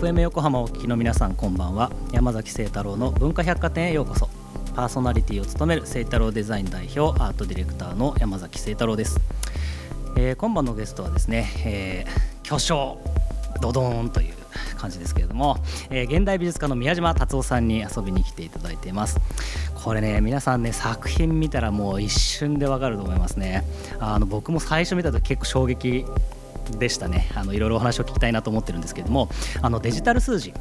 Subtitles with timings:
[0.00, 1.90] FM 横浜をお聞きの皆さんこんばんは。
[2.12, 4.28] 山崎清太郎の文化百貨店へようこそ。
[4.76, 9.18] パーソナリティを務める清太郎デザイン代表アートディレクターの山崎清太郎です、
[10.16, 12.96] えー、今晩のゲストはですね、えー、巨匠
[13.60, 14.34] ドドーンという
[14.76, 15.56] 感じですけれども、
[15.90, 19.18] えー、現代美術家の宮島達夫さんに遊びに来ていただいています。
[19.74, 23.64] これね皆さんね作品見たらもう一瞬でわかると思いますね。
[23.98, 26.04] あの僕も最初見た時結構衝撃
[26.72, 29.28] でしたねあのいろいろお話を聞きたいなと思ってるんですけれども
[29.62, 30.52] あのデジタル数字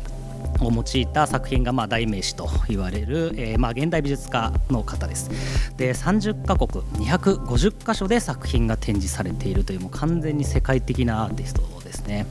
[0.62, 5.30] を用いた作品がまあ代名詞と言われる、えー、まあ現代美術家の方です。
[5.78, 12.26] で30カ国250か所で作品が展示されているというもう完全に世界的なアーティストですね。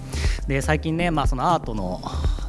[0.46, 2.00] で最近ね、まあ、そのアートの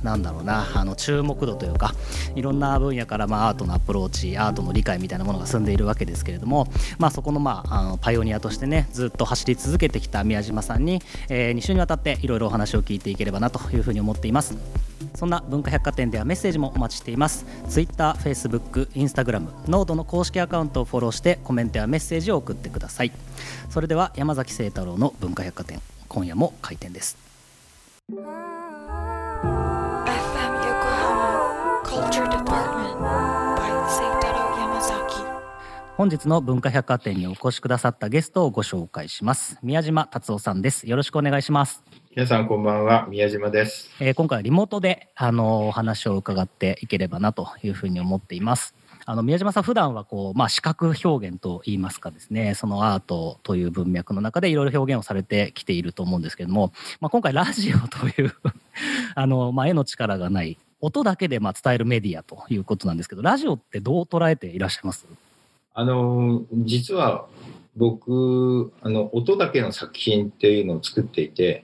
[0.04, 1.94] なんだろうなあの注目度というか
[2.36, 14.58] いろんな分野からまあアートのアプローチアートの理解みたいなものが進んでいるわけですけれども、まあ、そこの,、まあ、あのパイオニアとしてねずっと走り続けてきた宮島さんに、えー、2週にわたっていろいろお話を聞いていければなというふうに思っています。
[15.16, 17.46] そんな文化百貨店ではメッセージもお待ちしています。
[17.70, 23.12] Twitter、Facebook、Instagram、ノートの公式アカウントをフォローしてコメントやメッセージを送ってください。
[23.70, 27.18] それでは山崎晴太郎の文化百貨店今夜も開店です。
[35.98, 39.58] 本日の文化百貨店にお越しくださったゲストをご紹介します。
[39.64, 40.88] 宮島達夫さんです。
[40.88, 41.84] よろしくお願いします。
[42.16, 43.08] 皆さんこんばんは。
[43.10, 48.76] 宮島です、えー、今回はリモートであのお話を伺っていければなというふうに思っています。
[49.08, 52.54] あの宮島さん普段はこうまあ視覚表現といいますかですね。
[52.54, 58.36] そのアートという文脈の中でいろいろ表現をされてきていると思うんですけれども、まあ、今回ラジオという
[59.16, 65.08] あの、まあ、絵の力がない音だけでまあ伝えるメディアということなんですけどラジオってどう捉えていらっしゃいます？
[65.74, 67.28] あの実は
[67.76, 71.64] 僕あの音だけの作品っていうのを作っていて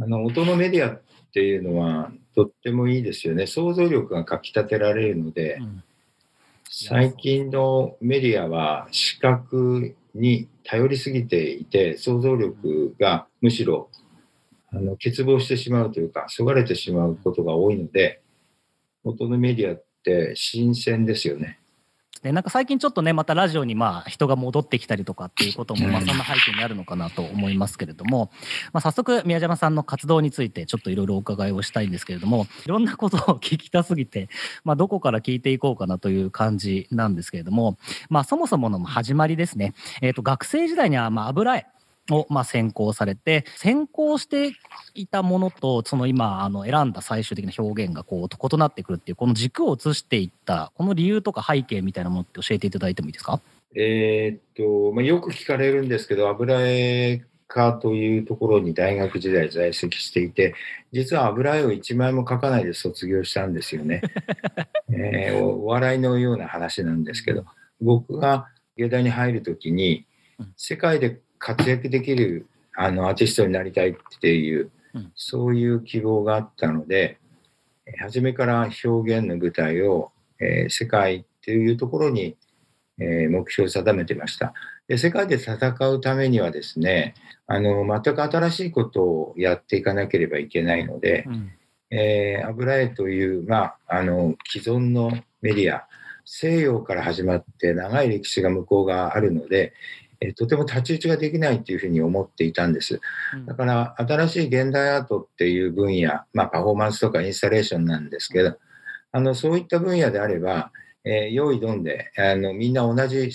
[0.00, 1.00] あの音のメディアっ
[1.32, 3.46] ていうのはとってもいいですよね。
[3.46, 5.82] 想像力がかきたてられるので、うん、
[6.68, 13.89] 最近のメディアは視覚に頼りすぎていて想像力がむしろ
[14.72, 18.22] あの欠乏してしまうというかそがれてしまうことが多いので
[19.04, 21.60] 音のメディアって新鮮ですよね。
[22.22, 22.32] ね。
[22.32, 28.30] なんか最近ちょっとね、またラジオにまあ人が戻ってきたりとかっていうことも、まあそんな背景にあるのかなと思いますけれども、
[28.72, 34.28] まあ早速宮島さんの活動についてちょっといろいろお伺いをしたいんですけれども、いろんなことを聞きたすぎて、
[34.64, 39.74] まあどこから聞いていこうかなという感じなんですけれども、まあそもそもの始まりですね。
[40.02, 41.66] えっ、ー、と学生時代にはまあ油絵、
[42.14, 44.52] をまあ先行されて先行して
[44.94, 53.40] いたものとその今あの選んだ最終的な表現がこう異なってくるっていうこの軸を移していったこの理由とか背景みたいなものって教えていただいてもいいですか？
[53.74, 54.40] えー、っ
[54.88, 60.54] と、まあ、よく聞かれるんですけど油絵家というところに大学時代在籍していて
[60.92, 64.02] 実は油絵を1枚も描かないで卒業したんですよね、
[64.90, 67.44] えー、お笑いのような話なんですけど
[67.80, 70.06] 僕が芸大に入る時に
[70.56, 72.46] 世界で活躍できる
[72.76, 77.18] あのアーティストになりたいっていう、うん、そういう希望があったので
[77.98, 82.36] 初めから表現の舞台を、えー、世界っていうところに、
[82.98, 84.52] えー、目標を定めてました。
[84.86, 85.56] で世界で戦
[85.88, 87.14] うためにはですね
[87.46, 91.52] あの全く新しいことをやっていかなければいけないので、うん、
[91.90, 95.10] えー、油絵という、まあ、あの既存の
[95.42, 95.86] メディア
[96.24, 99.72] 西洋から始まって長い歴史が向こうがあるので、
[100.20, 103.00] えとても太刀打ちができないっていうふうに思っていたんです。
[103.46, 108.56] だから新しい現代アートっていう分野、まあ、パフォーマンスとかインスタレーションなんですけど、
[109.12, 110.72] あのそういった分野であれば、
[111.04, 113.30] えー、用意どんであのみんな同じ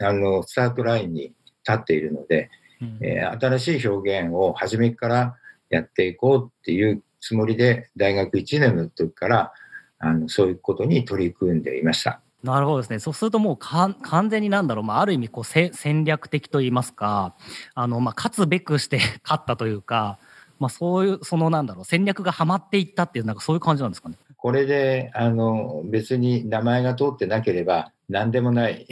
[0.00, 1.34] あのスタートラインに立
[1.72, 5.36] っているので、うん、えー、新しい表現を初めから
[5.70, 9.52] やっていこうっていうつもりで大学1年の時から
[9.98, 12.20] あのそういうことに取り組んでいました。
[12.42, 12.98] なるほどですね。
[12.98, 13.96] そうするともう完
[14.28, 17.34] 全になんだろう、まあ、ある意味こう戦略的といいますか、
[17.74, 20.18] あのまあ勝つべくして 勝ったというか、
[20.58, 21.84] まあ、そういうそのなんだろう。
[21.84, 24.16] 戦略がはまっていったっていうなんかそういう感じなんですかね。
[24.36, 28.86] これであの別に名前が通ってなければ何でもない。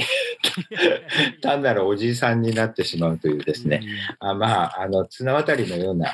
[1.43, 3.82] 単なるおじいさんになってしまうというですね、
[4.19, 6.11] あまああの綱渡りのような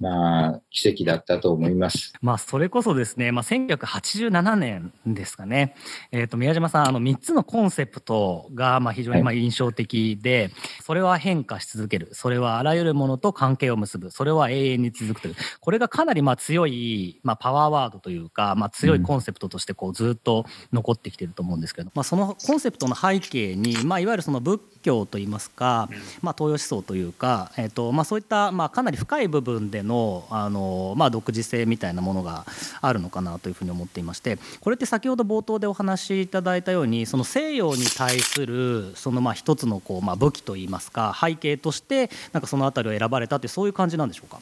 [0.00, 2.14] まあ、奇跡だったと思います。
[2.22, 5.76] まあ、それこそですね、まあ、1987年ですかね、
[6.10, 10.52] えー、と宮島さん、あの3つのコンセプトがまあ非常にまあ印象的で、はい、
[10.82, 25.90] それは変化し続ける、それはあらゆるものと関係を結ぶ、それは永遠に続くという、これがかなりまあ強い、まあ、パワーワードというか、まあ、強いコンセプトとしてこうずっと残ってきてると思うんですけど、まあ、そのコンセプトの背景に、まあ、いわゆるその仏教といいますか、
[26.22, 32.46] まあ、東洋思想というか、えーとまあ、そういったまあかなり深い部分でののあの、まあ、独自性みたいなものが
[32.80, 44.40] あるのかなというふうに思っていましてこれって先ほど冒頭でお話しいただいたようにその西洋に対するそのまあ一つのこう、まあ、武器といいますか背景としてなんかその辺りを選ばれたってそういう感じなんでしょうか？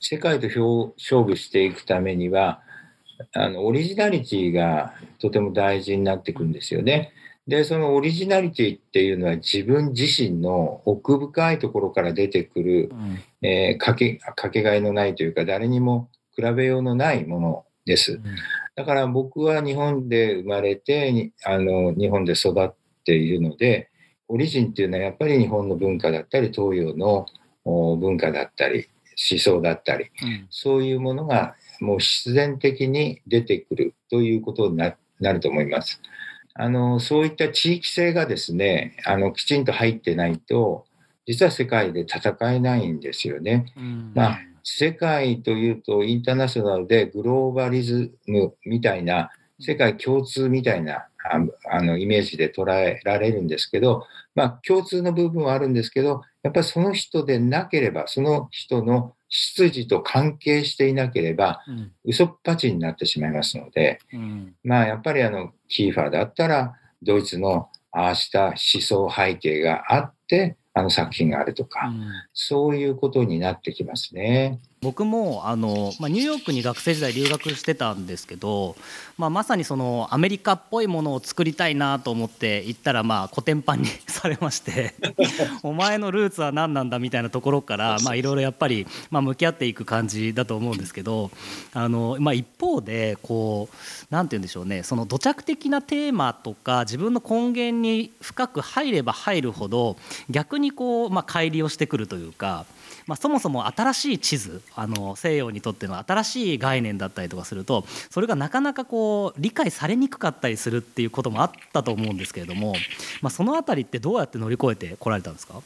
[0.00, 2.60] 世界と勝負していくためには
[3.34, 7.12] あのオリジナリティがとても大事になってくるんですよね。
[7.46, 18.12] で、そのオリジナリティっていうのは自分自身の奥深いところから出てくる、うん、えー、かけかけがえのないというか、誰にも比べようのないものです。
[18.12, 18.22] うん、
[18.76, 22.74] だから僕は日本で生まれてあの、日本で育っ
[23.04, 23.90] ているので、
[24.28, 27.26] オリジンっていうのはやっぱり日本の文化だったり、東洋の
[27.64, 28.88] 文化だったり、
[29.30, 36.00] 思想だったり、うん、そういうものがもう必然的に出てくるということになると思います。
[36.54, 40.84] あの、そういった地域性がですね、あの、きちんと入ってないと、
[41.26, 43.72] 実は世界で戦えないんですよね。
[43.76, 51.06] うん、まあ、世界というとインターナショナルでグローバリズムみたいな、世界共通みたいな
[51.70, 74.60] あのイメージで捉えられるんですけど、まあ、共通の部分はあるんですけど、やっぱりその人でなければ、その人の出自と関係していなければ、うん、嘘っぱちになってしまいますので、うん、まあやっぱりあのキーファーだったらドイツのああした思想背景があってあの作品があるとか、うん、そういうことになってきますね。
[74.82, 78.74] 僕もあの、まあ、ニューヨークに学生時代留学してたんですけど、
[79.16, 84.94] まあ、まさにそのアメリカっぽいものを作りたいなと思って行ったらまあコテンパンに されまして
[85.62, 91.30] お前のルーツは何なんだみたいなところからいろいろやっぱり、まあ、向き合っていく感じだと思うんですけど
[91.72, 93.76] あの、まあ、一方でこう
[94.10, 99.96] 何て言うんでしょうねその土着的なテーマとか自分の根源に深く入れば入るほど
[100.28, 102.66] 逆にこう、まあ、乖離をしてくるというか。
[103.06, 112.74] まあ、そもそも新しい地図あの西洋にとっての新しい概念だったりとかするとそれがなかなかこう理解されにくかったりするっていうこともあったと思うんですけれども、
[113.20, 115.62] まあ、その辺りってどうやって乗り越えてこられたんですか？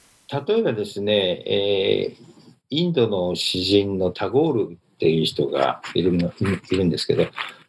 [0.47, 1.13] 例えばですね、
[1.47, 2.25] えー、
[2.71, 6.33] インドの詩人のタゴールっていう人がいるの
[6.71, 7.27] いるんですけど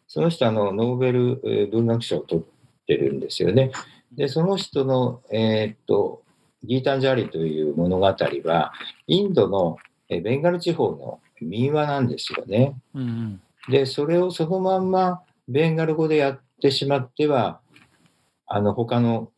[0.08, 2.44] その人あのノーベル文学賞を取っ
[2.86, 3.70] てるんですよね。
[4.12, 6.22] でその人の、えー、っと
[6.64, 8.72] ギータンジャーリという物語は、
[9.06, 9.76] インドの
[10.08, 12.74] ベンガル地方の民話なんですよね。
[12.94, 17.60] うん、で、それをそのまんまベンガル語でやってしまっては、
[18.46, 19.30] あの、他の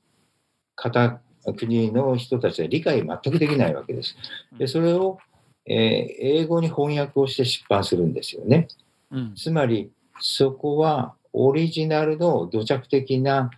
[0.77, 1.21] 方、
[1.57, 4.17] 国の人たちは理解全くできないわけです。
[4.59, 5.19] で、それを、
[5.67, 8.69] えー、英語に翻訳をして出版するんですよね。
[9.11, 9.91] うん、つまり、
[10.21, 13.51] そこはオリジナルの土着的な、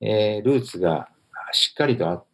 [0.00, 1.08] えー、ルーツが
[1.52, 2.29] しっかりとあって、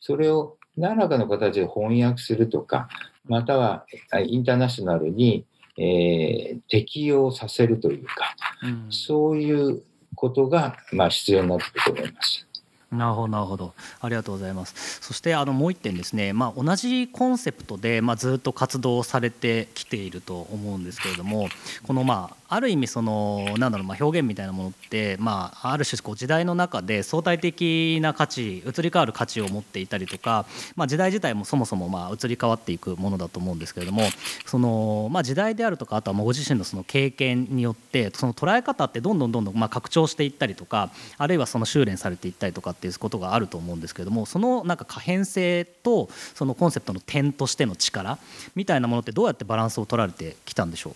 [0.00, 2.88] それを何らかの形で翻訳するとか、
[3.26, 3.86] または
[4.26, 5.44] インターナショナルに、
[5.78, 9.82] えー、適用させるというか、うん、そういう
[10.14, 12.46] ことが、まあ、必要になってくると思います。
[12.92, 13.72] なるほどなるほど。
[14.00, 15.00] ありがとうございます。
[15.00, 21.48] そしてあのもう一点ですね、まあ、同じコンセプトで、まあ、ずっと活動されてきていると思うんですけれども
[21.86, 30.44] このまあある意味そのなんだろう、まあ、表現みたいなものって、まあ、ある種こう時代の中で相対的な価値移り変わる価値を持っていたりとか、
[30.76, 34.02] まあ、時代自体もそもそもまあ移り変わっていくものだと思うんですけれども
[34.44, 48.18] その、まあ、時代であるとかあとはご自身のその経験によってその捉え方ってどんどんどんどんまあ拡張していったりとかあるいはその修練されていったりとかっていうことがあると思うんですけれどもそのなんか可変性とそのコンセプトの点としての力
[48.54, 50.94] みたいなものってどうやってバランスを取られてきたんでしょう？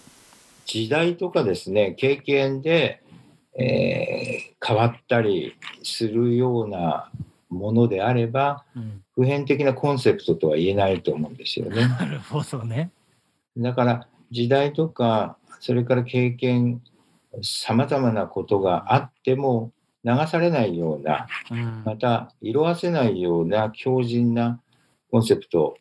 [0.66, 3.00] 時代とかですね、経験で、
[3.56, 7.08] えー、変わったりするような
[7.48, 11.86] ものであれば、うん、普遍的なコンセプトとは言えないと思うんですよね。
[11.86, 12.90] なるほどね。
[13.56, 16.82] だから時代とか、それから経験、
[17.42, 19.70] さまざまなことがあっても
[20.06, 24.60] 流されないような、うん、また色あせないような強靭な
[25.10, 25.76] コンセプト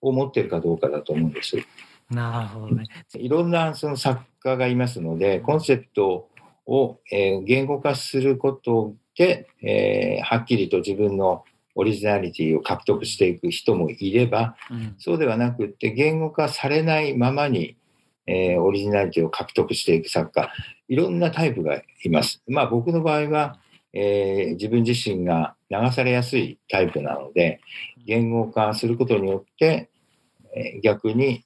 [0.00, 1.56] を持っているかどうかだと思うんです。
[2.08, 2.84] なるほどね。
[3.14, 6.28] いろんなその作家がいますので、コンセプト
[6.66, 17.76] を、えー、言語化することで、えー、はっきりと自分のオリジナリティを獲得していく人もいれば、うん、そうではなくって言語化されないままに、
[18.26, 20.52] えー、オリジナリティを獲得していく作家、
[20.88, 22.42] いろんなタイプがいます。
[22.46, 23.58] まあ僕の場合は、
[23.92, 27.60] えー、自分自身が流されやすいタイプなので、
[28.06, 29.90] 言語化することによって、
[30.54, 31.44] えー、逆に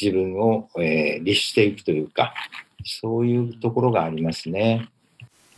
[0.00, 2.34] 自分を、えー、律していくというか、
[2.84, 4.88] そういうところがありますね。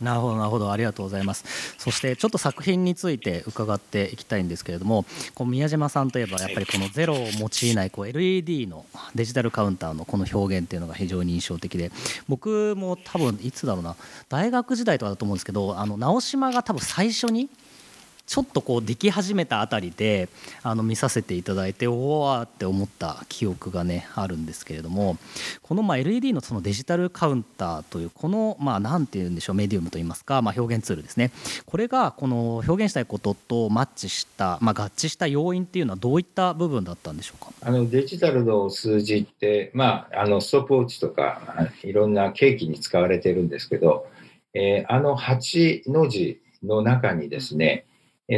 [0.03, 0.71] なるほどなるほど。
[0.71, 1.75] ありがとうございます。
[1.77, 11.91] そしてちょっと作品について伺っていきたいんですけれどもこう宮島さんといえばやっぱりこのゼロを用いないこう LED のデジタルカウンターのこの表現っていうのが非常に印象的で
[12.27, 13.95] 僕も多分いつだろうな
[14.29, 17.49] 大学時代とかだと思うんですけどあの直島が多分最初に
[18.25, 20.29] ちょっとこうでき始めたあたりで
[20.63, 25.17] あの見させていただいておおって思った記憶がねあるんですけれども
[25.61, 31.31] このまあ LED のそのデジタルカウンターというこのまあ何て言うんでしょうメディウムといいますかまあ表現ツールですね。
[31.65, 37.51] これがこの表現したいこととマッチしたまあ合致した要因っていうのはどういった部分だったんでしょうか？
[37.61, 44.07] あのデジタルの数字ってまああのストップウォッチとかいろんなケーキに使われてるんですけど、
[44.53, 47.85] えー、あの8の字の中にですね、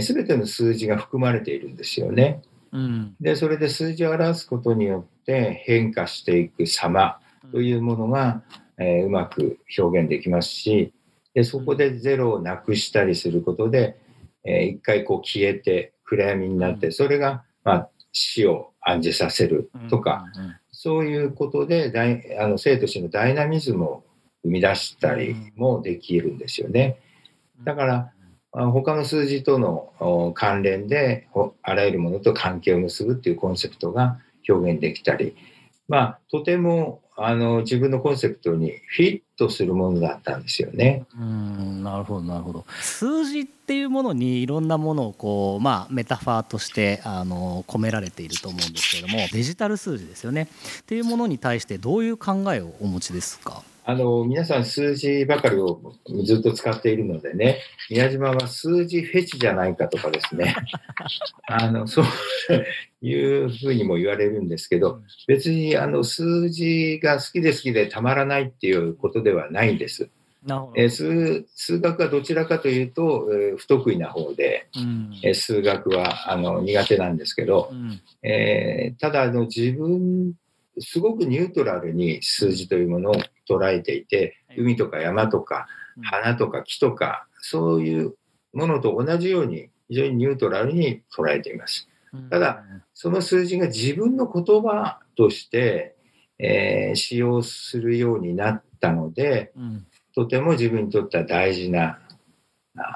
[0.02, 2.42] すべての数字が含まれているんですよね。
[2.72, 7.20] うん、でそれで数字を表すことによって変化していく様
[7.52, 8.44] というものが、
[8.78, 10.94] えー、うまく表現できますし
[11.34, 13.98] でそこでゼロをなくしたりすることで、
[14.44, 20.25] えー、一回こう消えて暗闇になってそれが、まあ、死を暗示させるとか、
[20.72, 21.92] そういうことで
[22.40, 24.04] あの生と死のダイナミズムを
[24.44, 27.00] 生み出したりもできるんですよね。
[27.64, 28.12] だから
[28.56, 31.28] 他の数字との関連で
[31.62, 35.36] あらゆるものと関係を結ぶっていうコンセプトが表現できたり、
[35.88, 41.06] まあ、とてもあの自分のコンセプトにフィットするものだったんですよね。
[41.18, 42.66] うんなるほどなるほど。
[42.82, 50.50] 数字っていうものにいろんなものをこう、まあ、メタファーとしてあの込められていると思うんですけれどもデジタル数字ですよね
[50.82, 53.64] っていうものに対してどういう考えをお持ちですか？
[53.88, 55.80] あの、皆さん数字ばかりを
[56.24, 57.60] ずっと使っているのでね、
[57.92, 60.56] 宮島は数字フェチじゃないかとかですね、
[61.46, 62.06] あの、そう
[63.04, 70.10] いうふうにも言われるんですけど、別にあの数字が好きで好きでたまらないっていうことではないんです。
[70.75, 80.34] え数数学はどちらかというと、えー、不得意な方で、うん、え数学はあの苦手なんですけど、うん、えー、ただあの自分
[80.79, 83.15] すごくニュートラルに数字というものを
[83.50, 85.67] 捉えていて、海とか山とか
[86.03, 88.15] 花とか木とか、そういう
[88.53, 91.88] ものと同じように非常にニュートラルに捉えています。
[92.29, 92.63] ただ、
[92.94, 95.96] その数字が自分の言葉として、
[96.39, 99.51] えー、使用するようになったので、
[100.13, 102.00] とても自分にとっては大事な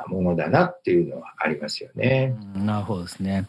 [0.07, 2.35] ものだなっていうのはありますよね。
[2.55, 3.47] なるほどですね。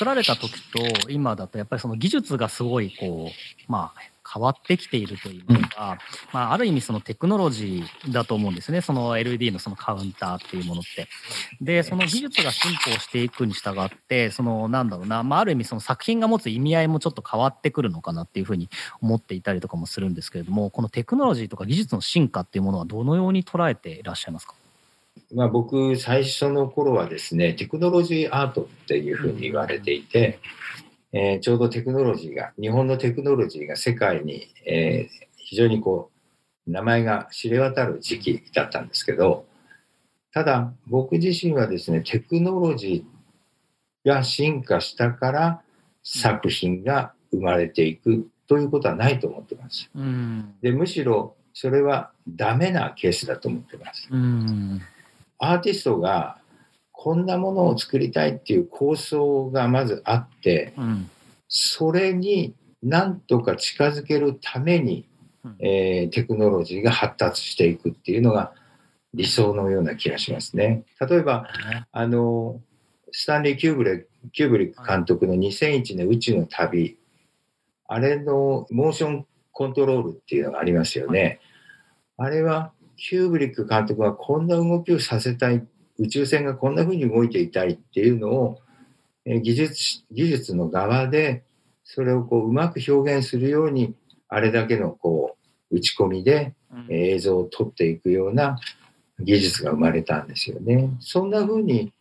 [0.00, 4.00] 作られた時と今だとやっぱりその技術がすごいこうまあ
[4.32, 5.98] 変わってきているといいますか、うん、
[6.32, 8.80] まあ、ある意味そのテクノロジーだと思うんですね。
[8.80, 11.06] その LED のそのカウンターっていうものって。
[11.60, 18.70] でその技術が進歩していくに従ってそのなんだろうな、まあ、ある意味その作品が持つ意味合いもちょっと変わってくるのかなっていうふうに
[19.02, 24.54] 思っていたりとかもするんですけれどもこのテクノロジーとか技術の進化っていうものはどのように捉えていらっしゃいますか？
[25.32, 30.40] まあ、僕、最初の頃はですね、テクノロジーアートっていうふうに言われていて、
[31.12, 36.10] えー、ちょうどテクノロジーが、日本のテクノロジーが世界に、えー、非常にこ
[36.66, 39.46] う、名前が知れ渡る時期だったんですけど、
[40.32, 45.62] ただ、僕自身はですね、テクノロジーが進化したから
[46.02, 49.90] 作品が生まれていくということはないと思ってます。
[49.94, 54.08] うん、でむしろそれはダメなケースだと思ってます。
[55.40, 56.36] うんアーティストが
[56.92, 61.10] こんなものを作りたいっていう構想がまずあって、うん、
[61.48, 65.08] それになんとか近づけるために、
[65.42, 68.52] うん、えー、テクノロジーが発達していくっていうのが
[69.14, 70.84] 理想のような気がしますね。
[71.00, 71.48] 例えば、
[71.90, 72.60] あの、
[73.12, 76.98] スタンリー・キューブレキューブリック監督の2001年宇宙の旅、
[77.88, 81.40] あれのモーションコントロールっていうのがありますよね。
[82.18, 85.66] あれはキューブリック監督はこんな動きをさせたい、
[85.98, 88.58] 宇宙船がこんな風に動いていたいっていうのを、
[89.24, 91.42] え技術、技術の側で、
[91.82, 93.94] それをこううまく表現するように、
[94.28, 95.38] あれだけのこ
[95.70, 96.54] う打ち込みで
[96.90, 98.60] 映像を撮っていくような
[99.18, 100.90] 技術が生まれたんですよね。
[101.00, 101.92] そんな風に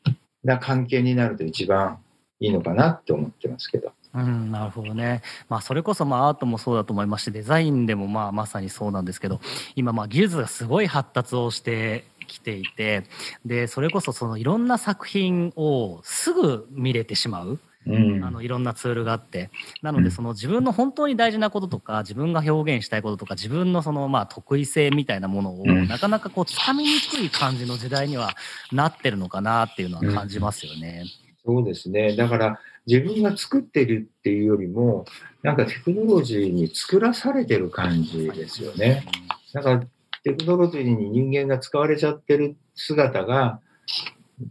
[0.43, 1.99] な関係になると一番
[2.41, 3.93] いいのかなって思ってますけど。
[4.13, 5.21] うん、なるほどね。
[5.49, 9.39] まあ、それこそ、まあ、アートもそうだと思いますし、デザインでも、まあ、まさにそうなんですけど、
[9.75, 13.03] 今、まあ、技術がすごい発達をしてきていて、
[13.45, 17.59] で、それこそ、そのいろんな作品をすぐ見れてしまう。
[17.87, 19.49] うん、あのいろんなツールがあって
[19.81, 28.35] なのでその自分の本当に大事なこととか自分が表現したいこととか自分のそのまあ得意性みたいなものをなかなかこうつかみにくい感じの時代には
[28.71, 31.05] なってるのかなっていうのは感じますよね。
[31.45, 32.59] うん、そうですねだから
[32.89, 35.05] 自分が作ってるっていうよりも、
[35.43, 39.05] なんかテクノロジーに作らされてる感じですよね。
[39.53, 39.84] だから
[40.24, 43.60] テクノロジーに人間が使われちゃってる姿が、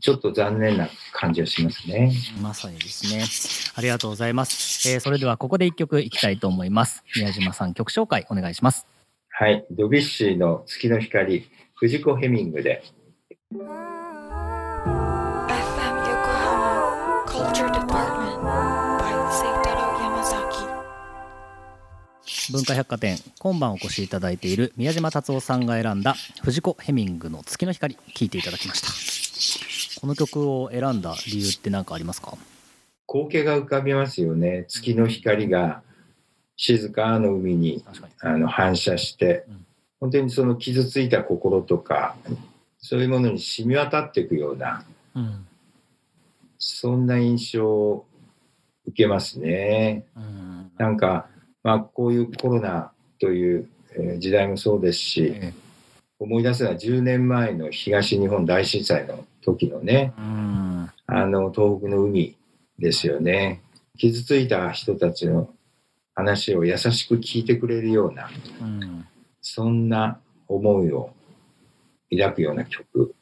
[0.00, 2.12] ちょっと残念な感じがしますね。
[2.40, 3.24] まさにですね。
[3.74, 4.88] ありがとうございます。
[4.88, 7.02] えーそれではここで一曲いきたいと思います。
[7.16, 8.86] 宮島さん曲紹介お願いします。
[9.30, 9.66] はい。
[9.72, 12.84] ドビュッシーの月の光、藤子ヘミングで、
[22.50, 30.00] 文化百貨店今晩お越しいただいている宮島達夫さんが選んだ藤子ヘミングの月の光聞いていただきました。
[30.00, 32.38] この曲を選んだ理由って何かありますか？
[33.06, 34.64] 光景が浮かびますよね。
[34.68, 35.82] 月の光が
[36.56, 37.84] 静かな海に
[38.20, 39.66] あの反射してうん、
[40.00, 42.16] 本当にその傷ついた心とか、
[42.78, 45.46] そういうものに染み渡っていくような、うん。
[46.58, 48.06] そんな印象を
[48.86, 50.06] 受けますね。
[50.16, 50.70] うん。
[50.78, 51.26] なんか、
[51.68, 55.52] まあ、こういうコロナというえー時代もそうですし、え
[56.18, 60.14] 思い出すのは10年前の東日本大震災の時のね、
[61.06, 62.36] あの東北の海
[62.78, 63.60] ですよね。
[63.98, 65.50] 傷ついた人たちの
[66.14, 68.30] 話を優しく聞いてくれるような、
[68.62, 69.06] うん
[69.42, 71.10] そんな思いを
[72.10, 73.14] 抱くような曲。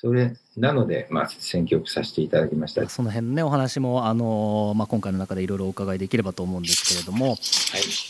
[0.00, 2.80] それなので、まあ、選曲させていただきました。
[2.80, 2.90] はい。
[2.90, 7.36] その辺のねお話もあのーまあ、今回の中でいろいろお伺いできればと思うんですけれども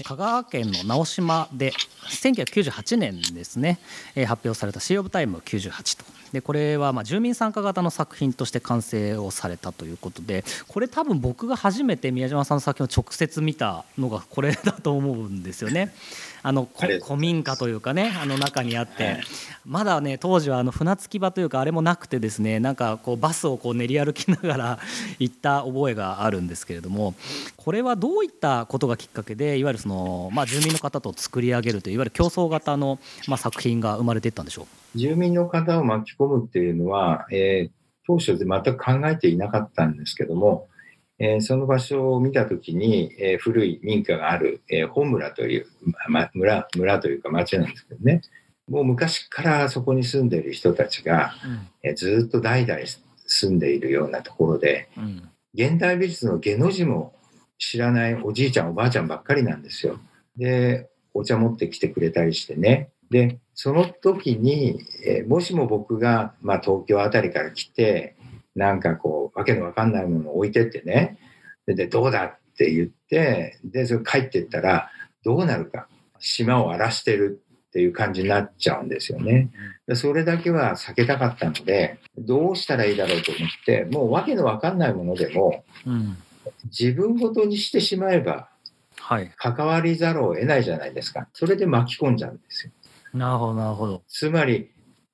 [0.05, 1.73] 香川県の直島で
[2.23, 3.81] 1998年ですね、
[4.15, 15.93] えー発表された「シー・オブ・タイム98」とでこれはまあ住民参加型の作品として完成をされたということでこれ多分僕が初めて宮島さんの作品を直接見たのがこれだと思うんですよね。
[16.43, 19.21] あの古民家というかねあの中にあって、はい。
[19.67, 24.79] まだね当時はあの船着き場というかあれもなくてですねなんかこうバスをこう練り歩きながら
[25.19, 27.15] 行った覚えがあるんですけれども
[27.57, 40.67] これはどういったことがきっかけでいわゆるその、まあ、住民の方と作り上げるといういわゆる競争型の、まあ、作品が生まれていったんでしょ住民の方を巻き込むっていうのは、えー当初で全く考えていなかったんですけども、
[41.21, 45.67] えーその場所を見たときに、えー古い民家がある、えー本村という、
[46.09, 48.23] まま村村というか町なんですけどね
[48.69, 51.89] もう昔からそこに住んでいる人たちが、う。
[51.89, 52.81] えーずっと代々
[53.27, 57.13] 住んでいるようなところでうん現代美術の下の字も
[57.59, 59.99] 知らないおじいちゃんおばあちゃんばっかりなんですよ。
[60.37, 68.17] でお茶持ってきてくれたりしてねでその時に、えーもしも僕が、まあ、東京あたりから来て
[68.55, 71.19] なんかこうわけのわかんないものを置いてってね。
[71.67, 74.91] ででどうだって言ってでそれ帰ってったら
[75.25, 75.89] どうなるか。
[76.23, 79.51] 島を荒らしてるっていう感じになっちゃうんですよね。
[79.87, 86.17] でそれだけは避けたかったのでどうしたらいいだろうと思ってもうわけのわかんないものでもうん。
[86.65, 88.49] 自分ごとにしてしまえば
[88.99, 89.33] はい。
[89.37, 91.29] 関わりざるを得ないじゃないですか。
[91.33, 92.73] それで巻き込んじゃうんですよ。
[93.15, 94.03] なるほどなるほど。
[94.09, 94.71] つまり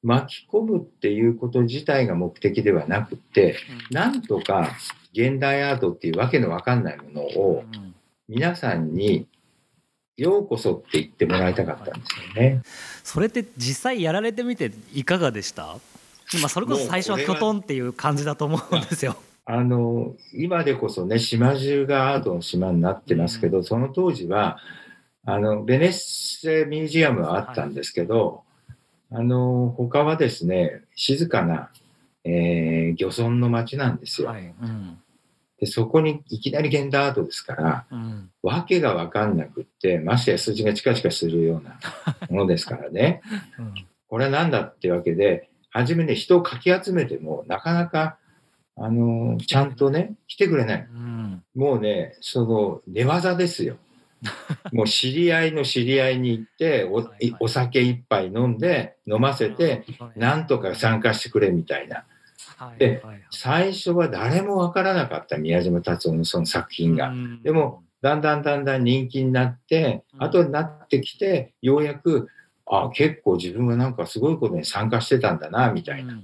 [0.06, 3.56] 巻き込むっていうこと自体が目的ではなくって
[3.90, 4.70] なんとか
[5.12, 7.94] 現代アートっていうわけのわかんないものをうん
[8.28, 9.28] 皆さんに
[10.16, 12.62] ようこそって言ってもらいたかったんですよね。
[13.04, 15.76] それって実際やられてみていかがでした？
[16.34, 19.16] 今それこそ最初はきょとんっていう感じだと思うんですよ。
[19.44, 24.58] あの今でこそね島中がアートの島になってますけど、その当時は
[25.24, 28.42] あのベネッセミュージアムはあったんですけど、
[29.10, 31.70] あの他はですね静かな、
[32.24, 34.98] えー漁村の町なんですよ、はいうん。
[35.58, 38.30] でそこにいきなり現代アートですからうん。
[38.42, 41.78] わけが分かんなくってましてや数字がチカチカするような
[42.30, 43.22] ものですからね。
[43.58, 43.74] うん。
[44.08, 48.18] これは何だってわけで初めね人をかき集めてもなかなか
[48.76, 50.88] あのちゃんとね来てくれない。
[50.90, 51.42] うん。
[51.54, 53.78] もうね、その寝技ですよ。
[54.72, 57.08] もう知り合いの知り合いに行ってお
[57.40, 59.84] お酒一杯飲んで飲ませて
[60.16, 62.04] なんとか参加してくれみたいな。
[62.56, 67.08] はいで最初は誰もわからなかった宮島達夫のその作品が。
[67.08, 67.42] うん。
[67.42, 70.22] でもだんだんだんだん人気になってうん。
[70.22, 72.28] 後になってきてようやく
[72.64, 76.14] あ結構自分はなんかすごいことに参加してたんだなみたいな。
[76.14, 76.22] うん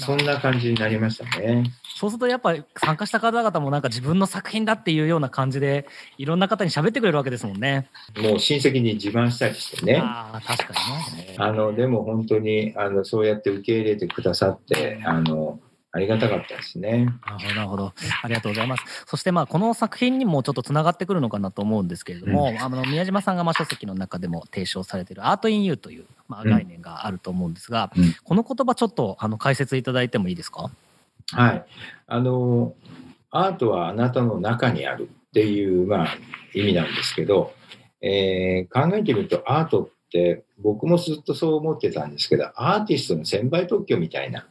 [0.00, 1.64] そんな感じになりましたね。
[1.96, 7.88] そうするとやっぱり参加した方々もなんか自分の作品だっていうような感じでいろんな方に喋ってくれるわけですもんね。
[8.16, 9.98] もう親戚に自慢したりしてね。
[10.00, 10.74] ああ確か
[11.10, 11.34] にね。
[11.38, 15.58] あのでも本当にあのそうやって受け入れてくださってあの
[15.98, 17.06] ありがたかったですね。
[17.54, 18.84] なるほどありがとうございます。
[19.06, 30.70] そしてまあこの作品にもちょっとつながってくるのかなと思うんですけれども、あの宮島さんがまあ書籍の中でも提唱されているアートインユーというまあうん概念があると思うんですが、うんこの言葉ちょっとあの解説いただいてもいいですか？
[31.32, 31.64] はい。
[32.06, 32.74] あの
[33.32, 36.08] アートはあなたの中にあるっていうまあ
[36.54, 37.52] 意味なんですけど、
[38.00, 44.46] えー考えてみるとアートっって僕もずっとそう思ってたんですけどアーティストの専売特許みたいな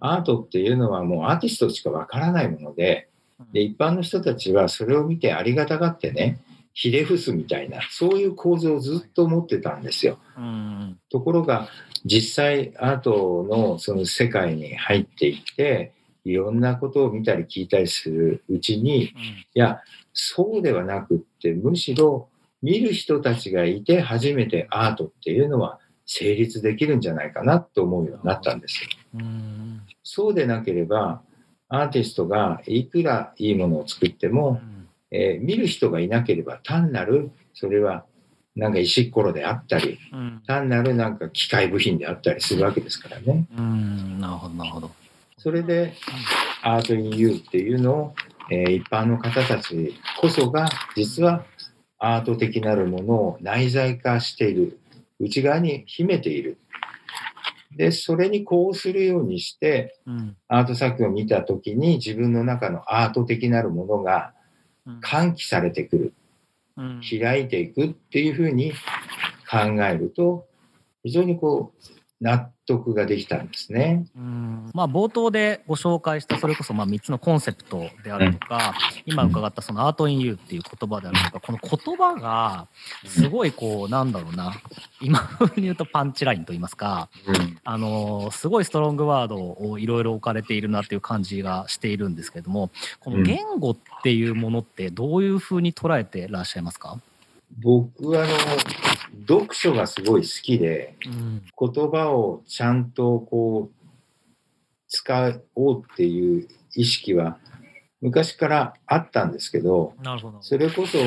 [0.00, 3.08] アートっていうのはもうアーティストしかわからないもので
[3.52, 6.40] で一般の人たちはそれを見てありがたがってね
[6.72, 10.18] ひれ伏すみたいなそういう構造をずっと持ってたんですよ。
[10.36, 10.98] うん。
[11.10, 11.68] ところが
[12.04, 15.92] 実際アートのその世界に入っていって
[16.24, 19.12] いろんなことを見たり聞いたりするうちにい
[19.54, 19.80] や
[20.12, 22.28] そうではなくってむしろ
[22.62, 25.78] 見る人たちがいて初めてアートっていうのは
[26.10, 28.88] 成立できるんじゃないかなと思うようになったんですよ。
[29.16, 31.20] うんそうでなければ
[31.68, 34.58] アーティストがいくらいいものを作っても、
[35.10, 38.04] えー見る人がいなければ単なるそれは
[38.56, 43.46] なんか石っころであったりうん単なるなんか機械部品であったりするわけですからね。
[43.56, 44.90] うんなるほどなるほど。
[45.36, 45.92] それで
[46.62, 48.14] Art in You っていうのを、
[48.50, 51.44] えー一般の方たちこそが実は
[51.98, 54.78] アート的なるものを内在化している
[55.18, 56.58] 内側に秘めている。
[57.76, 60.36] でそれにこうするようにしてうん。
[60.48, 64.32] アート作品を見た時に自分の中のアート的なるものが
[64.86, 65.00] うん。
[65.00, 66.14] 喚起されてくる。
[66.76, 67.00] うん。
[67.02, 68.72] 開いていくっていうふうに
[69.50, 70.46] 考えると
[71.02, 74.04] 非常にこう納得ができたんですね。
[74.16, 74.70] うん。
[74.74, 78.74] まあ、冒頭でご紹介したそれこそまあ3つのコンセプトであるとか、
[79.06, 82.66] 今伺ったその Art in You っていう言葉であるとかこの言葉が
[83.06, 84.60] すごいこうなんだろうな
[85.00, 87.58] 今風に言うとパンチラインと言いますかうん。
[87.62, 96.98] あのすごい strong word をいろいろ置かれているなっていう感じがしているんですけどもこの言語っていうものってどういうふうに捉えてらっしゃいますか、
[97.60, 98.34] 僕はあの
[99.26, 103.88] 読書がすごい好きでうん言葉をちゃんとこう
[104.88, 107.38] 使おうっていう意識は
[108.00, 110.38] 昔からあったんですけどなるほど。
[110.40, 110.98] それこそ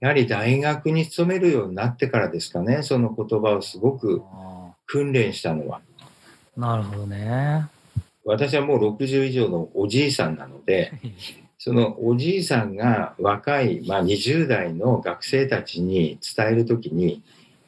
[0.00, 5.80] やはり大学に勤めるようになってからですかねその言葉をすごくあ訓練したのは。
[6.56, 7.66] ーなるほどね。
[8.24, 10.92] 私はもう60以上のおじいさんなので
[11.64, 17.22] そのおじいさんが若い、まあ、20代の学生たちに伝える時に、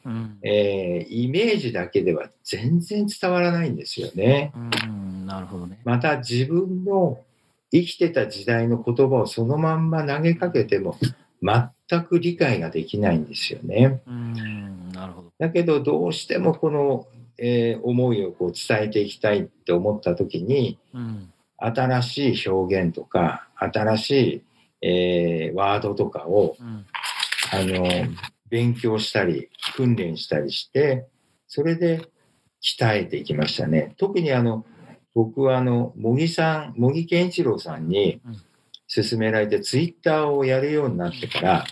[0.04, 4.52] うんえーイメージだけでは全然伝わらないんですよね。
[4.82, 5.78] うんなるほどね。
[5.84, 7.20] また自分の
[7.70, 10.98] 生きてた時代の言葉をそのまんま投げかけても
[11.40, 14.02] 全く理解ができないんですよね。
[14.08, 15.32] うんなるほど。
[15.38, 17.06] だけどどうしてもこの、
[17.38, 24.42] えー思いをこう伝えていきたいって思った時にうん新しい表現とか新しい、
[24.82, 26.86] えーワードとかをうん
[27.52, 27.86] あの
[28.48, 31.06] 勉強したり訓練したりして
[31.46, 32.08] それで
[32.62, 33.94] 鍛えていきましたね。
[33.98, 34.64] 特にあの
[35.14, 38.36] 僕はあの茂木さん茂木健一郎さんにうん
[38.94, 41.64] 勧められてツイッターをやるようになってから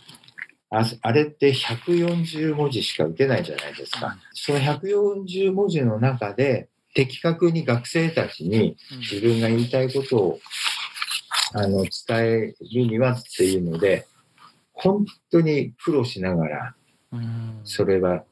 [0.70, 4.16] ああれって140文字しか打てないじゃないですか。
[4.32, 8.76] その140文字の中で的確に学生たちに
[9.10, 10.40] 自分が言いたいことを
[11.54, 14.06] あの伝えるにはっていうので
[14.72, 16.74] 本当に苦労しながら
[17.12, 17.60] うん。
[17.64, 18.24] それは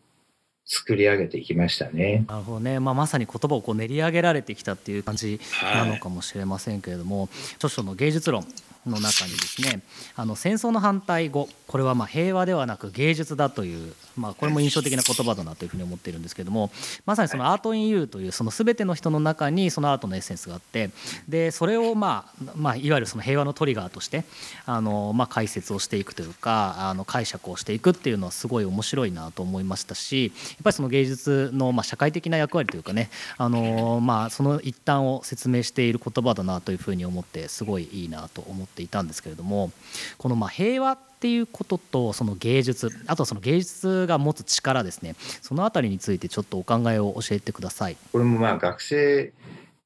[0.65, 2.25] 作り上げていきましたね。
[2.29, 8.47] なるほどね、まあ、まさに言葉をこう練り上げられてきたっていう感じなのかもしれませんけれども、著書の芸術論
[8.87, 9.83] の中にですね
[10.17, 16.71] あの戦争の反対語これはまあ平和ではなく芸術だという、まあ、これも印象的な言葉だなというふうに思っているんですけども
[17.07, 20.91] まさにその Art in You というその全ての人の中にそのアートのエッセンスがあって
[21.29, 24.25] でそれをまあ、まあ、いわゆるその平和のトリガーとして
[24.67, 39.71] あの、まあ、解説をしていくというかあの解釈をしていくっていうのはすごい面白いなと思いましたしやっぱりその芸術のまあ社会的な役割というかねあの、まあ、その一端を説明している言葉だなというふうに思ってすごいいいなと思っていたんですけれども
[40.19, 47.97] このまあ平和っていうこととその芸術あとはその芸術が持つ力ですねそのあたりについてちょっとお考えを教えてください。
[48.13, 49.33] これもまあ学生、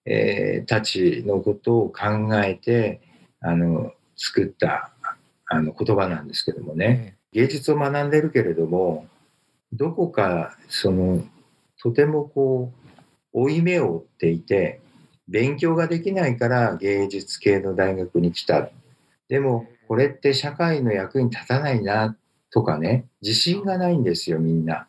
[0.07, 3.01] えーたちのことを考えて
[3.40, 4.92] あの作った
[5.47, 7.16] あの言葉なんですけどもね。
[7.33, 9.07] 芸術を学んでるけれども
[9.73, 11.25] どこかその
[11.83, 12.73] とてもこ
[13.35, 14.81] う負い目を負っていて
[15.29, 18.70] 勉強ができないから芸術系の大学に来た
[19.29, 22.16] でもこれって社会の役に立たないな
[22.51, 24.87] とかね自信がないんですよみんな。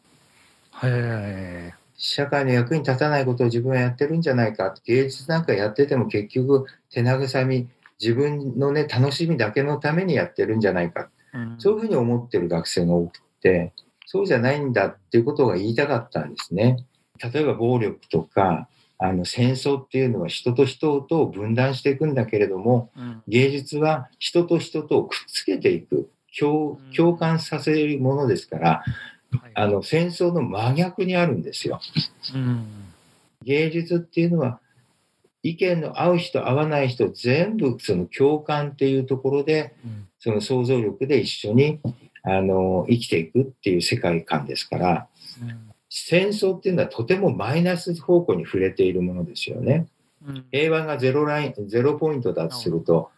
[0.84, 4.74] へ社会の役に立たないことを自分はやってるんじゃないか。
[4.86, 7.68] 芸術なんかやってても結局手慰み
[8.02, 11.10] 自分のね楽しみだけのためにやってるんじゃないか。
[11.34, 11.56] え、うん。
[11.58, 13.74] そういうふうに思ってる学生が多くて、
[14.06, 16.86] そうじゃないんだっていうことが言いたかったんですね。
[17.34, 23.24] 例えば暴力とか、あの戦争っていうのは人と人とを分断していくんだけれども、うん。
[23.28, 28.84] 芸術は人と人とをくっつけていく、共共感させるものですから、
[29.32, 29.52] はい。
[29.54, 31.82] あの戦争の真逆にあるんですよ。
[32.34, 32.66] うん。
[33.44, 34.60] 芸術っていうのは
[35.44, 40.08] 意見の合う人合わない人全部その共感っていうところでうん。
[40.20, 41.80] その想像力で一緒に
[42.24, 45.08] あの生きていくっていう世界観ですから
[45.98, 49.88] 戦争っていうのはとてもマイナス方向に触れているものですよね。
[50.28, 50.46] うん。
[50.52, 53.12] 平和がゼロラインゼロポイントだとすると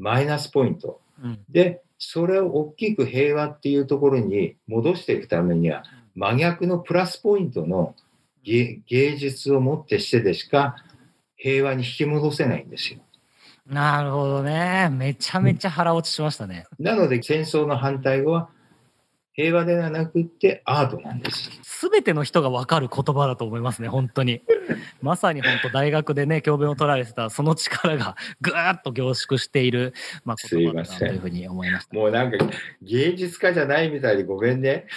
[0.00, 1.00] マイナスポイント。
[1.22, 1.38] うん。
[1.48, 5.84] でそれを大きく平和っていうところに戻していくためには
[6.16, 7.94] 真逆のプラスポイントの
[8.42, 10.74] 芸芸術をもってしてでしか
[11.36, 12.98] 平和に引き戻せないんですよ。
[13.64, 14.88] なるほどね。
[14.90, 16.66] めちゃめちゃ腹落ちしましたね。
[16.80, 18.48] なので戦争の反対語は
[19.34, 21.50] 平和ではなくってアートなんです。
[21.62, 24.42] すべての人が分かる言葉だと思いますね本当に。
[25.02, 29.92] まさに本当大学でね教鞭を取られてたその力がぐーっと凝縮している、
[30.24, 31.96] まあ、言葉だなというふうに思いました。
[31.96, 32.38] もうなんか
[32.80, 34.86] 芸術家じゃないみたいでごめんね。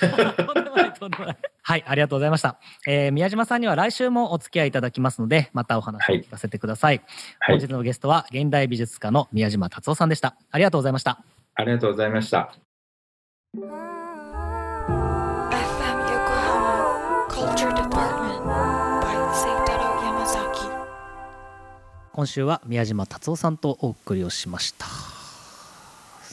[1.64, 7.02] はいありがとうございました、えー宮島さんには来週もお付き合いいただきますのでまたお話を聞かせてください、
[7.40, 7.60] はい。
[7.60, 10.36] 本日のゲストは現代美術家の宮島達夫さんでした。
[10.52, 11.24] ありがとうございました。
[11.56, 12.54] ありがとうございました。
[22.18, 24.88] 今週は宮島達夫さんとお送りをしました。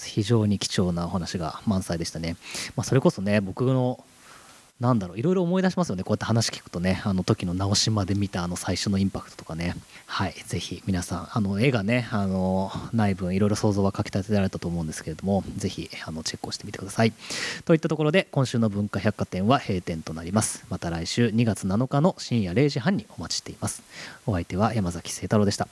[0.06, 2.38] 非常に貴重なお話が満載でしたね、
[2.74, 4.02] まあ、それこそね僕の
[4.80, 6.02] なんだろういろいろ思い出しますよね。
[6.02, 9.76] こうやって話聞くとねあの時の直島で見たあの最初のインパクトとかね。
[10.06, 17.12] はいぜひ皆さんあの絵がねあのない分いろいろ想像はかき立てられたと思うんですけれどもぜひあのチェックをしてみてください。
[17.64, 20.64] といったところで今週の文化百貨店は閉店となります。
[20.68, 23.82] また来週2月7日の深夜0時半にお待ちしています。
[24.26, 25.68] お相手は山崎清太郎でした。